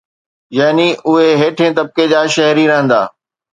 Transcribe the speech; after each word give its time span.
يعني 0.53 0.87
اهي 1.07 1.27
هيٺين 1.41 1.73
طبقي 1.73 2.07
جا 2.07 2.27
شهري 2.27 2.67
رهندا. 2.67 3.09